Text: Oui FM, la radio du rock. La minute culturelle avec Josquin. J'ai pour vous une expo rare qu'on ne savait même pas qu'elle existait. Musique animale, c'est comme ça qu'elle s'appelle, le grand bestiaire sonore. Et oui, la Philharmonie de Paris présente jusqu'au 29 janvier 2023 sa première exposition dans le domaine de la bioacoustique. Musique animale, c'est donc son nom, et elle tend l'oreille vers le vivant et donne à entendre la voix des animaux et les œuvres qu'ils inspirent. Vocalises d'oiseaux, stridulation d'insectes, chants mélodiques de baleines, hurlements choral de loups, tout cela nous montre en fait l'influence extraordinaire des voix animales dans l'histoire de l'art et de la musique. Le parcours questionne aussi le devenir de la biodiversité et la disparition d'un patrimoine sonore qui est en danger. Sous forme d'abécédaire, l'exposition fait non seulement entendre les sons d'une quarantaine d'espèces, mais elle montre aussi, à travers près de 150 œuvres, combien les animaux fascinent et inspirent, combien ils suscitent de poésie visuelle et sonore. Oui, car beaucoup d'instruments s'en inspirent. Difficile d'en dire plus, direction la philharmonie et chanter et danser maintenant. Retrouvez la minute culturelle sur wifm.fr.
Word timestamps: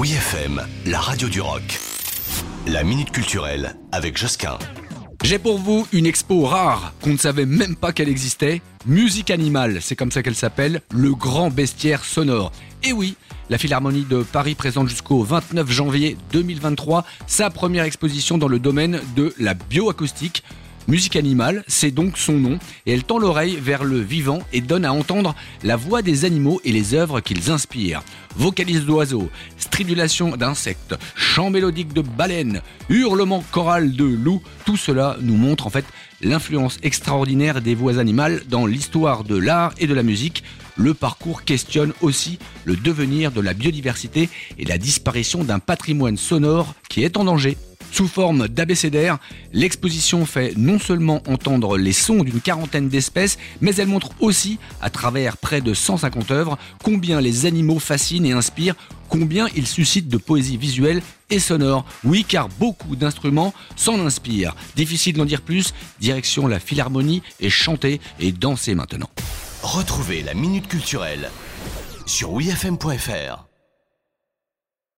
Oui 0.00 0.12
FM, 0.12 0.62
la 0.86 0.98
radio 0.98 1.28
du 1.28 1.42
rock. 1.42 1.78
La 2.66 2.84
minute 2.84 3.10
culturelle 3.10 3.76
avec 3.92 4.16
Josquin. 4.16 4.58
J'ai 5.22 5.38
pour 5.38 5.58
vous 5.58 5.86
une 5.92 6.06
expo 6.06 6.46
rare 6.46 6.94
qu'on 7.02 7.10
ne 7.10 7.18
savait 7.18 7.44
même 7.44 7.76
pas 7.76 7.92
qu'elle 7.92 8.08
existait. 8.08 8.62
Musique 8.86 9.30
animale, 9.30 9.82
c'est 9.82 9.96
comme 9.96 10.10
ça 10.10 10.22
qu'elle 10.22 10.34
s'appelle, 10.34 10.80
le 10.90 11.12
grand 11.12 11.50
bestiaire 11.50 12.02
sonore. 12.02 12.50
Et 12.82 12.94
oui, 12.94 13.14
la 13.50 13.58
Philharmonie 13.58 14.06
de 14.08 14.22
Paris 14.22 14.54
présente 14.54 14.88
jusqu'au 14.88 15.22
29 15.22 15.70
janvier 15.70 16.16
2023 16.32 17.04
sa 17.26 17.50
première 17.50 17.84
exposition 17.84 18.38
dans 18.38 18.48
le 18.48 18.58
domaine 18.58 19.02
de 19.16 19.34
la 19.38 19.52
bioacoustique. 19.52 20.44
Musique 20.88 21.16
animale, 21.16 21.62
c'est 21.68 21.90
donc 21.90 22.18
son 22.18 22.32
nom, 22.32 22.58
et 22.86 22.92
elle 22.92 23.04
tend 23.04 23.18
l'oreille 23.18 23.58
vers 23.60 23.84
le 23.84 24.00
vivant 24.00 24.40
et 24.52 24.60
donne 24.60 24.84
à 24.84 24.92
entendre 24.92 25.36
la 25.62 25.76
voix 25.76 26.02
des 26.02 26.24
animaux 26.24 26.60
et 26.64 26.72
les 26.72 26.94
œuvres 26.94 27.20
qu'ils 27.20 27.50
inspirent. 27.50 28.02
Vocalises 28.36 28.86
d'oiseaux, 28.86 29.30
stridulation 29.56 30.36
d'insectes, 30.36 30.94
chants 31.14 31.50
mélodiques 31.50 31.92
de 31.92 32.00
baleines, 32.00 32.62
hurlements 32.88 33.44
choral 33.52 33.92
de 33.94 34.04
loups, 34.04 34.42
tout 34.64 34.76
cela 34.76 35.16
nous 35.20 35.36
montre 35.36 35.66
en 35.66 35.70
fait 35.70 35.84
l'influence 36.22 36.78
extraordinaire 36.82 37.60
des 37.60 37.74
voix 37.74 37.98
animales 37.98 38.42
dans 38.48 38.66
l'histoire 38.66 39.22
de 39.24 39.36
l'art 39.36 39.74
et 39.78 39.86
de 39.86 39.94
la 39.94 40.02
musique. 40.02 40.42
Le 40.76 40.94
parcours 40.94 41.44
questionne 41.44 41.92
aussi 42.00 42.38
le 42.64 42.74
devenir 42.74 43.32
de 43.32 43.40
la 43.40 43.54
biodiversité 43.54 44.28
et 44.58 44.64
la 44.64 44.78
disparition 44.78 45.44
d'un 45.44 45.58
patrimoine 45.58 46.16
sonore 46.16 46.74
qui 46.88 47.04
est 47.04 47.16
en 47.16 47.24
danger. 47.24 47.56
Sous 47.92 48.08
forme 48.08 48.48
d'abécédaire, 48.48 49.18
l'exposition 49.52 50.24
fait 50.24 50.54
non 50.56 50.78
seulement 50.78 51.22
entendre 51.26 51.76
les 51.76 51.92
sons 51.92 52.22
d'une 52.22 52.40
quarantaine 52.40 52.88
d'espèces, 52.88 53.38
mais 53.60 53.74
elle 53.76 53.88
montre 53.88 54.10
aussi, 54.20 54.58
à 54.80 54.90
travers 54.90 55.36
près 55.36 55.60
de 55.60 55.74
150 55.74 56.30
œuvres, 56.30 56.58
combien 56.82 57.20
les 57.20 57.46
animaux 57.46 57.78
fascinent 57.78 58.26
et 58.26 58.32
inspirent, 58.32 58.76
combien 59.08 59.48
ils 59.56 59.66
suscitent 59.66 60.08
de 60.08 60.16
poésie 60.16 60.56
visuelle 60.56 61.02
et 61.30 61.40
sonore. 61.40 61.84
Oui, 62.04 62.24
car 62.26 62.48
beaucoup 62.48 62.96
d'instruments 62.96 63.52
s'en 63.76 64.04
inspirent. 64.06 64.54
Difficile 64.76 65.16
d'en 65.16 65.24
dire 65.24 65.42
plus, 65.42 65.74
direction 66.00 66.46
la 66.46 66.60
philharmonie 66.60 67.22
et 67.40 67.50
chanter 67.50 68.00
et 68.20 68.32
danser 68.32 68.74
maintenant. 68.74 69.10
Retrouvez 69.62 70.22
la 70.22 70.34
minute 70.34 70.68
culturelle 70.68 71.30
sur 72.06 72.32
wifm.fr. 72.32 73.49